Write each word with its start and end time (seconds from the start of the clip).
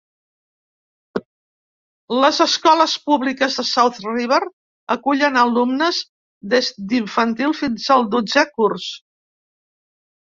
Les 2.23 2.39
escoles 2.45 2.95
públiques 3.11 3.59
de 3.61 3.65
South 3.73 3.99
River 4.05 4.39
acullen 4.95 5.37
alumnes 5.45 6.01
des 6.55 6.73
d'infantil 6.95 7.57
fins 7.65 7.89
al 7.99 8.07
dotzè 8.17 8.49
curs. 8.59 8.91